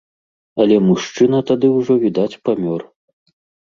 [0.65, 2.81] Але мужчына тады ўжо, відаць, памёр.